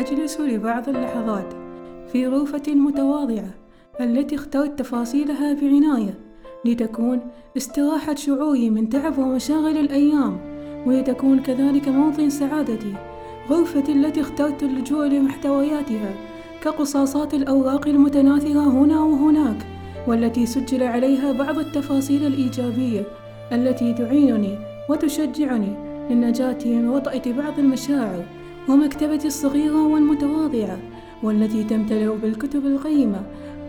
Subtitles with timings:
[0.00, 1.54] أجلس لبعض اللحظات
[2.12, 3.54] في غرفتي المتواضعة
[4.00, 6.14] التي اخترت تفاصيلها بعناية
[6.64, 7.20] لتكون
[7.56, 10.38] استراحة شعوري من تعب ومشاغل الأيام
[10.86, 12.94] ولتكون كذلك موطن سعادتي.
[13.50, 16.14] غرفتي التي اخترت اللجوء لمحتوياتها
[16.62, 19.66] كقصاصات الأوراق المتناثرة هنا وهناك
[20.06, 23.02] والتي سجل عليها بعض التفاصيل الإيجابية
[23.52, 24.58] التي تعينني
[24.88, 25.76] وتشجعني
[26.10, 28.39] للنجاة من وطأة بعض المشاعر.
[28.68, 30.78] ومكتبتي الصغيرة والمتواضعة
[31.22, 33.22] والتي تمتلئ بالكتب القيمة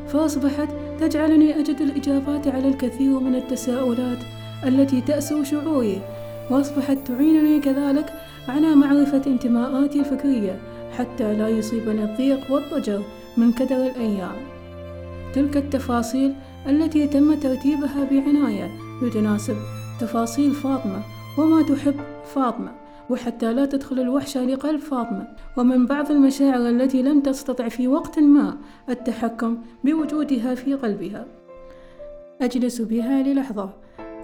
[0.07, 0.69] فأصبحت
[0.99, 4.17] تجعلني أجد الإجابات على الكثير من التساؤلات
[4.67, 6.01] التي تأسر شعوري
[6.51, 8.13] وأصبحت تعينني كذلك
[8.47, 10.59] على معرفة انتماءاتي الفكرية
[10.97, 13.03] حتى لا يصيبني الضيق والضجر
[13.37, 14.35] من كدر الأيام.
[15.33, 16.33] تلك التفاصيل
[16.67, 19.55] التي تم ترتيبها بعناية لتناسب
[19.99, 21.01] تفاصيل فاطمة
[21.37, 21.95] وما تحب
[22.35, 22.80] فاطمة.
[23.09, 25.27] وحتى لا تدخل الوحشة لقلب فاطمة.
[25.57, 28.57] ومن بعض المشاعر التي لم تستطع في وقت ما
[28.89, 31.25] التحكم بوجودها في قلبها.
[32.41, 33.69] أجلس بها للحظة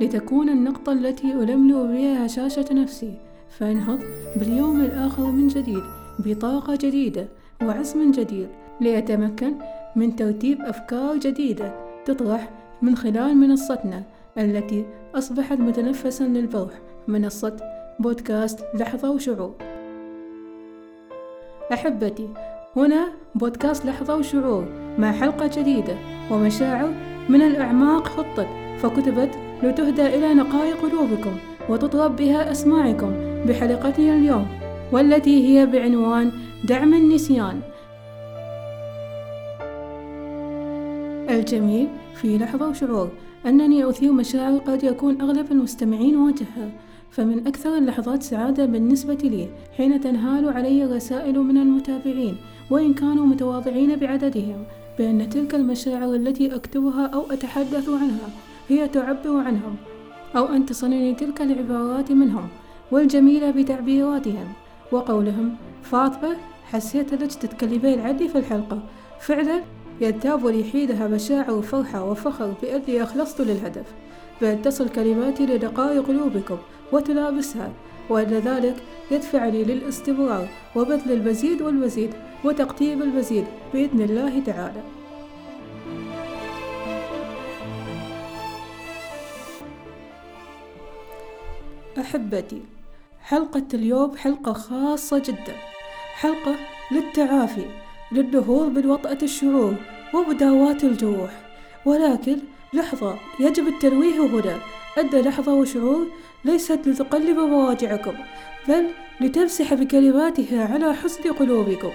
[0.02, 3.14] لتكون النقطة التي ألملم بها هشاشة نفسي.
[3.50, 4.00] فأنهض
[4.36, 5.84] باليوم الآخر من جديد
[6.19, 7.28] بطاقة جديدة
[7.62, 8.47] وعزم جديد
[8.81, 9.53] لأتمكن
[9.95, 11.75] من ترتيب أفكار جديدة
[12.06, 12.50] تطرح
[12.81, 14.03] من خلال منصتنا
[14.38, 17.58] التي أصبحت متنفسا للبروح منصة
[18.00, 19.53] بودكاست لحظة وشعور.
[21.73, 22.30] أحبتي
[22.76, 24.66] هنا بودكاست لحظة وشعور
[24.98, 25.95] مع حلقة جديدة
[26.31, 26.94] ومشاعر
[27.30, 29.30] من الأعماق خطت فكتبت
[29.64, 31.38] لتهدى إلى نقاء قلوبكم
[31.70, 33.12] وتطرب بها أسماعكم
[33.48, 34.48] بحلقتنا اليوم
[34.92, 36.31] والتي هي بعنوان
[36.64, 37.62] دعم النسيان.
[41.30, 43.09] الجميل في لحظة وشعور
[43.45, 46.70] أنني أثير مشاعر قد يكون أغلب المستمعين واجهها
[47.11, 52.38] فمن أكثر اللحظات سعادة بالنسبة لي حين تنهال علي رسائل من المتابعين
[52.69, 54.63] وإن كانوا متواضعين بعددهم
[54.97, 58.29] بأن تلك المشاعر التي أكتبها أو أتحدث عنها
[58.69, 59.75] هي تعبر عنهم
[60.35, 62.47] أو أن تصلني تلك العبارات منهم
[62.91, 64.47] والجميلة بتعبيراتهم.
[64.91, 68.79] وقولهم فاطمة حسيت لك تتكلمين عني في الحلقة.
[69.19, 69.62] فعلا
[70.01, 73.85] ينتاب لي حينها مشاعر فرحة وفخر بأني أخلصت للهدف.
[74.42, 76.58] بأن تصل كلماتي لدقائق قلوبكم
[76.92, 77.72] وتلامسها
[78.09, 78.75] وأن ذلك
[79.12, 84.81] يدفعني للاستمرار وبذل المزيد والمزيد وتقديم المزيد بإذن الله تعالى.
[92.00, 92.62] أحبتي
[93.22, 95.56] حلقة اليوم حلقة خاصة جدا
[96.16, 96.56] حلقة
[96.92, 97.66] للتعافي
[98.12, 99.74] للنهوض من وطأة الشعور
[100.14, 101.31] ومداواة الجروح
[101.86, 102.38] ولكن
[102.73, 104.59] لحظة يجب التنويه هنا.
[104.97, 106.07] أن لحظة وشعور
[106.45, 108.13] ليست لتقلب مواجعكم
[108.67, 108.88] بل
[109.22, 111.91] لتمسح بكلماتها على حزن قلوبكم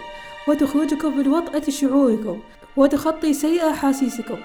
[0.48, 2.40] وتخرجكم من وطأة شعوركم
[2.76, 4.36] وتخطي سيء أحاسيسكم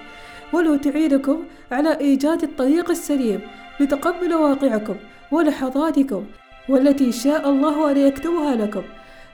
[0.52, 3.40] ولو تعينكم على إيجاد الطريق السليم
[3.80, 4.96] لتقبل واقعكم
[5.32, 6.24] ولحظاتكم
[6.68, 8.82] والتي شاء الله أن يكتبها لكم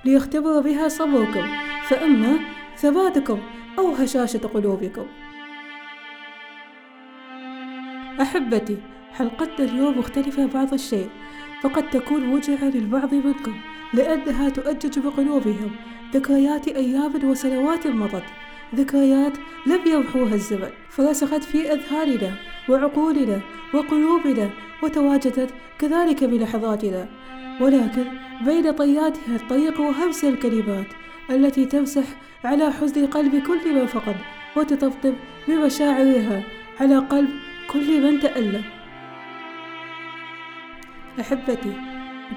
[0.05, 1.47] ليختبر بها صبركم
[1.89, 2.39] فإما
[2.79, 3.39] ثباتكم
[3.79, 5.07] أو هشاشة قلوبكم.
[8.21, 8.77] أحبتي
[9.13, 11.09] حلقتنا اليوم مختلفة بعض الشيء
[11.63, 13.55] فقد تكون موجعة للبعض منكم
[13.95, 15.71] لأنها تؤجج بقلوبهم.
[16.15, 18.25] ذكريات أيام وسنوات مضت
[18.75, 19.33] ذكريات
[19.67, 20.71] لم يمحوها الزمن.
[20.91, 22.37] فرسخت في أذهاننا
[22.69, 23.41] وعقولنا
[23.75, 24.51] وقلوبنا
[24.83, 27.09] وتواجدت كذلك بلحظاتنا.
[27.61, 28.05] ولكن
[28.45, 30.87] بين طياتها الطريق وهمس الكلمات
[31.31, 32.05] التي تمسح
[32.45, 34.17] على حزن قلب كل من فقد
[34.57, 35.15] وتطبطب
[35.49, 36.43] بمشاعرها
[36.81, 37.31] على قلب
[37.75, 38.63] كل من تألم.
[41.21, 41.73] أحبتي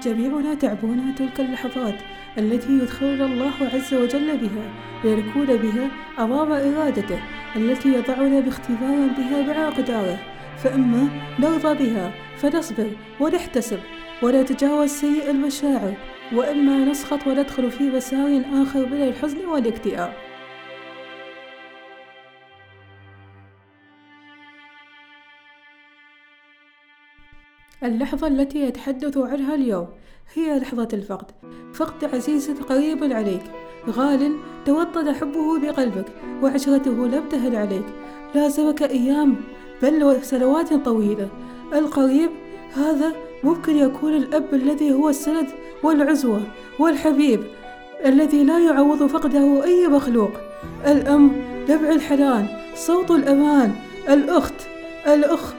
[0.02, 1.94] جميعنا تعبون تلك اللحظات
[2.38, 4.70] التي يدخلنا الله عز وجل بها
[5.04, 7.20] لنكون بها أمام إرادته
[7.56, 10.18] التي يضعنا باختبار بها مع أقداره
[10.56, 12.90] فإما نرضى بها فنصبر
[13.20, 13.80] ونحتسب
[14.22, 15.94] ونتجاوز سيء المشاعر
[16.32, 20.27] وإما نسخط وندخل في مسار آخر من الحزن والاكتئاب.
[27.82, 29.86] اللحظة التي يتحدث عنها اليوم
[30.34, 31.26] هي لحظة الفقد.
[31.74, 33.42] فقد عزيز قريب عليك.
[33.90, 34.36] غال
[34.66, 36.06] توطد حبه بقلبك
[36.42, 37.84] وعشرته لم تهل عليك.
[38.34, 39.36] لازمك أيام
[39.82, 41.28] بل سنوات طويلة.
[41.72, 42.30] القريب
[42.74, 43.12] هذا
[43.44, 45.46] ممكن يكون الأب الذي هو السند
[45.82, 46.40] والعزوة
[46.78, 47.40] والحبيب
[48.04, 50.30] الذي لا يعوض فقده أي مخلوق.
[50.86, 51.32] الأم
[51.68, 53.72] دمع الحنان صوت الأمان
[54.08, 54.68] الأخت
[55.06, 55.54] الأخ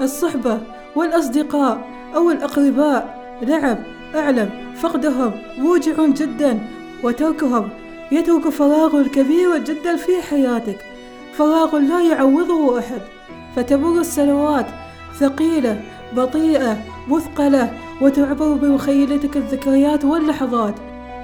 [0.00, 0.73] الصحبة.
[0.96, 3.24] والأصدقاء أو الأقرباء.
[3.46, 3.76] نعم
[4.14, 4.50] أعلم.
[4.80, 6.58] فقدهم موجع جدا
[7.02, 7.68] وتركهم.
[8.12, 10.78] يترك فراغ كبير جدا في حياتك.
[11.32, 13.00] فراغ لا يعوضه أحد.
[13.56, 14.66] فتمر السنوات
[15.18, 15.82] ثقيلة
[16.16, 20.74] بطيئة مثقلة وتعبر بمخيلتك الذكريات واللحظات.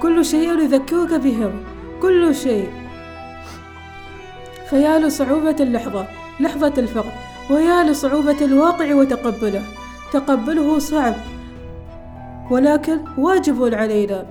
[0.01, 1.63] كل شيء يذكرك بهم.
[2.01, 2.69] كل شيء.
[4.69, 6.05] فيا لصعوبة اللحظة
[6.39, 7.20] لحظة الفقد.
[7.51, 9.63] ويا لصعوبة الواقع وتقبله.
[10.13, 11.13] تقبله صعب
[12.51, 14.25] ولكن واجب علينا.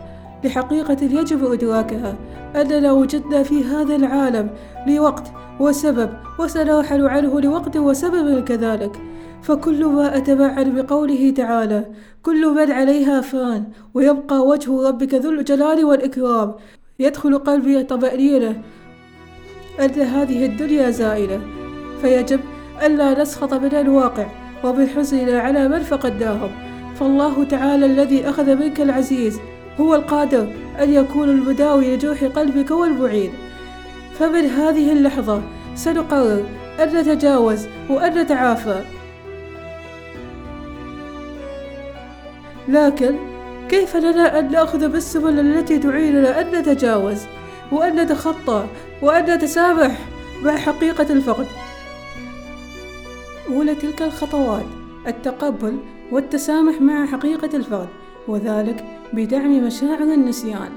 [0.45, 2.15] لحقيقة يجب إدراكها
[2.57, 4.51] أننا وجدنا في هذا العالم
[4.87, 9.01] لوقت وسبب وسنرحل عنه لوقت وسبب كذلك.
[9.43, 11.85] فكل ما أتبعن بقوله تعالى
[12.23, 13.65] كل من عليها فان
[13.95, 16.55] ويبقى وجه ربك ذو الجلال والإكرام.
[16.99, 18.63] يدخل قلبي طمأنينة.
[19.81, 21.41] أن هذه الدنيا زائلة.
[22.03, 22.41] فيجب
[22.83, 24.27] ألا نسخط من الواقع
[24.65, 26.51] ومن حزننا على من فقدناهم.
[27.01, 29.41] فالله تعالى الذي أخذ منك العزيز
[29.81, 30.47] هو القادر
[30.81, 33.33] أن يكون المداوي لجوح قلبك والمعين
[34.19, 35.43] فمن هذه اللحظة
[35.75, 36.45] سنقرر
[36.81, 38.81] أن نتجاوز وأن نتعافى.
[42.69, 43.17] لكن
[43.69, 47.21] كيف لنا أن نأخذ بالسبل التي تعيننا أن نتجاوز
[47.73, 48.67] وأن نتخطى
[49.03, 49.99] وأن نتسامح
[50.43, 51.47] مع حقيقة الفقد؟
[53.57, 54.67] أولى تلك الخطوات
[55.07, 55.79] التقبل
[56.13, 57.89] والتسامح مع حقيقة الفقد
[58.29, 60.71] وذلك بدعم مشاعر النسيان.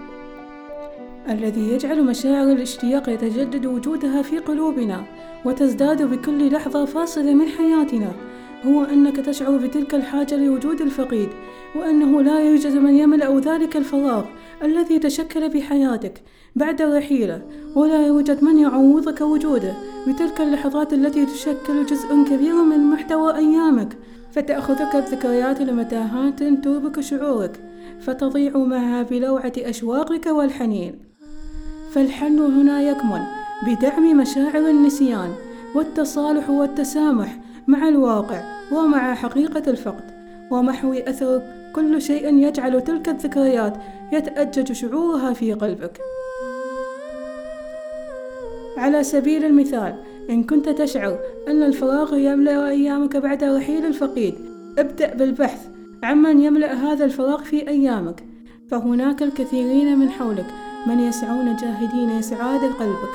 [1.30, 5.04] الذي يجعل مشاعر الاشتياق يتجدد وجودها في قلوبنا
[5.46, 8.12] وتزداد بكل لحظة فاصلة من حياتنا
[8.66, 11.30] هو أنك تشعر بتلك الحاجة لوجود الفقيد
[11.76, 14.26] وأنه لا يوجد من يملأ ذلك الفراغ
[14.64, 16.22] الذي تشكل بحياتك
[16.56, 17.42] بعد رحيله
[17.76, 23.98] ولا يوجد من يعوضك وجوده بتلك اللحظات التي تشكل جزء كبير من محتوى أيامك
[24.32, 27.60] فتأخذك الذكريات لمتاهات تربك شعورك
[28.00, 31.00] فتضيع معها بلوعة أشواقك والحنين.
[31.92, 33.22] فالحن هنا يكمن
[33.68, 35.34] بدعم مشاعر النسيان
[35.76, 38.42] والتصالح والتسامح مع الواقع
[38.72, 40.12] ومع حقيقة الفقد
[40.52, 41.42] ومحو أثر
[41.76, 43.74] كل شيء يجعل تلك الذكريات
[44.12, 46.00] يتأجج شعورها في قلبك.
[48.78, 49.96] على سبيل المثال
[50.30, 54.36] إن كنت تشعر أن الفراغ يملأ أيامك بعد رحيل الفقيد
[54.78, 55.68] ابدأ بالبحث
[56.04, 58.24] عمن يملأ هذا الفراغ في أيامك.
[58.72, 60.46] فهناك الكثيرين من حولك
[60.88, 63.10] من يسعون جاهدين لإسعاد قلبك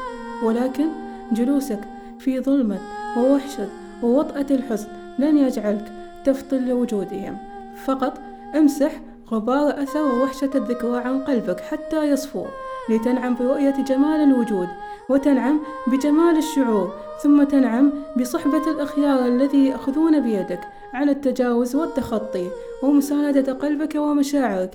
[0.45, 0.87] ولكن
[1.33, 1.81] جلوسك
[2.19, 2.79] في ظلمة
[3.17, 3.69] ووحشة
[4.03, 4.89] ووطأة الحزن
[5.19, 5.93] لن يجعلك
[6.25, 7.37] تفطن لوجودهم.
[7.85, 8.21] فقط
[8.57, 8.93] امسح
[9.31, 12.45] غبار أثر ووحشة الذكرى عن قلبك حتى يصفو
[12.89, 14.69] لتنعم برؤية جمال الوجود
[15.09, 20.61] وتنعم بجمال الشعور ثم تنعم بصحبة الأخيار الذي يأخذون بيدك
[20.95, 22.51] على التجاوز والتخطي
[22.83, 24.71] ومساندة قلبك ومشاعرك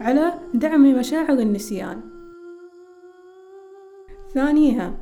[0.00, 2.00] على دعم مشاعر النسيان.
[4.34, 4.94] ثانيها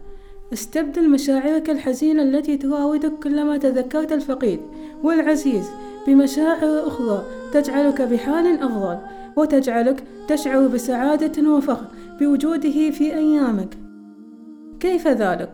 [0.52, 4.60] استبدل مشاعرك الحزينة التي تراودك كلما تذكرت الفقيد
[5.02, 5.70] والعزيز
[6.06, 8.98] بمشاعر أخرى تجعلك بحال أفضل
[9.36, 11.86] وتجعلك تشعر بسعادة وفخر
[12.20, 13.81] بوجوده في أيامك.
[14.82, 15.50] كيف ذلك؟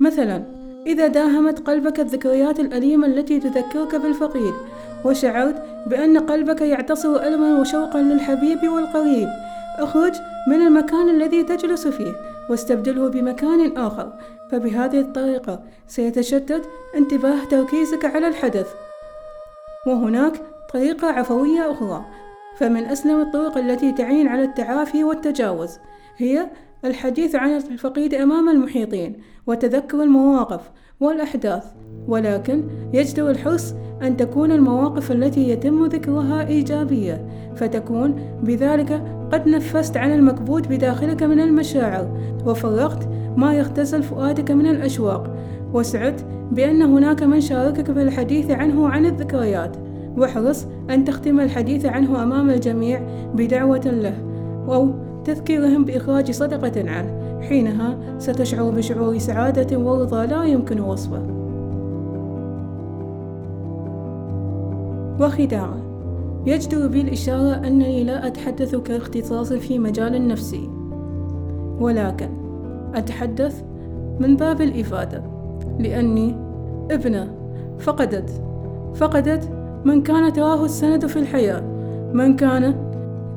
[0.00, 0.42] مثلا
[0.86, 4.54] إذا داهمت قلبك الذكريات الأليمة التي تذكرك بالفقيد
[5.04, 9.28] وشعرت بأن قلبك يعتصر ألما وشوقا للحبيب والقريب
[9.78, 10.12] اخرج
[10.48, 12.12] من المكان الذي تجلس فيه
[12.50, 14.12] واستبدله بمكان آخر.
[14.50, 16.62] فبهذه الطريقة سيتشتت
[16.96, 18.68] انتباه تركيزك على الحدث.
[19.86, 20.32] وهناك
[20.72, 22.04] طريقة عفوية أخرى.
[22.56, 25.78] فمن أسلم الطرق التي تعين على التعافي والتجاوز
[26.16, 26.46] هي
[26.84, 30.70] الحديث عن الفقيد أمام المحيطين وتذكر المواقف
[31.00, 31.64] والأحداث
[32.08, 38.92] ولكن يجدر الحرص أن تكون المواقف التي يتم ذكرها إيجابية فتكون بذلك
[39.32, 45.36] قد نفست عن المكبوت بداخلك من المشاعر وفرغت ما يختزل فؤادك من الأشواق
[45.72, 49.76] وسعدت بأن هناك من شاركك في الحديث عنه عن الذكريات
[50.16, 53.00] واحرص أن تختم الحديث عنه أمام الجميع
[53.34, 54.14] بدعوة له
[54.68, 57.40] أو تذكيرهم بإخراج صدقة عنه.
[57.40, 61.40] حينها ستشعر بشعور سعادة ورضا لا يمكن وصفه.
[65.20, 65.80] وختاما
[66.46, 70.70] يجدر بي الإشارة أنني لا أتحدث كاختصاص في مجال النفسي
[71.80, 72.28] ولكن
[72.94, 73.62] أتحدث
[74.20, 75.22] من باب الإفادة
[75.78, 76.36] لأني
[76.90, 77.34] ابنة
[77.78, 78.30] فقدت
[78.94, 79.48] فقدت
[79.84, 81.60] من كان تراه السند في الحياة
[82.12, 82.89] من كان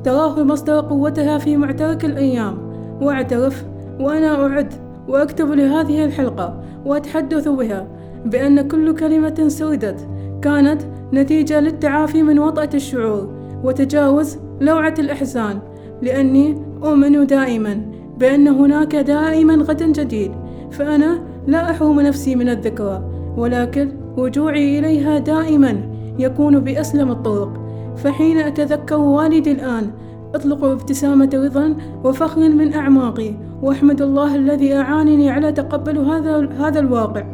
[0.04, 2.58] تراه مصدر قوتها في معترك الأيام.
[3.00, 3.64] وأعترف
[4.00, 4.72] وأنا أعد
[5.08, 7.86] وأكتب لهذه الحلقة وأتحدث بها
[8.24, 10.08] بأن كل كلمة سردت.
[10.42, 10.82] كانت
[11.12, 13.28] نتيجة للتعافي من وطأة الشعور
[13.64, 15.58] وتجاوز لوعة الإحزان.
[16.02, 17.80] لأني أؤمن دائما
[18.18, 20.32] بأن هناك دائما غدا جديد
[20.70, 25.80] فأنا لا أحوم نفسي من الذكرى ولكن رجوعي إليها دائما
[26.18, 27.63] يكون بأسلم الطرق.
[27.96, 29.90] فحين أتذكر والدي الآن
[30.34, 37.24] أطلق ابتسامة رضا وفخر من أعماقي وأحمد الله الذي أعانني على تقبل هذا هذا الواقع.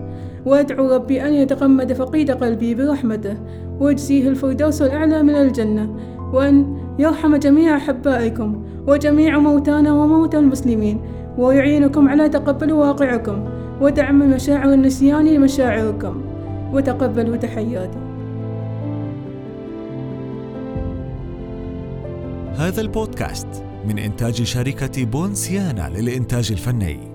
[0.47, 3.37] وأدعو ربي أن يتغمد فقيد قلبي برحمته
[3.81, 5.97] ويجزيه الفردوس الأعلى من الجنة
[6.33, 11.01] وأن يرحم جميع أحبائكم وجميع موتانا وموتى المسلمين
[11.39, 13.45] ويعينكم على تقبل واقعكم
[13.81, 16.21] ودعم مشاعر النسيان لمشاعركم
[16.73, 17.99] وتقبلوا تحياتي.
[22.57, 23.47] هذا البودكاست
[23.85, 27.10] من إنتاج شركة بونسيانا للإنتاج الفني.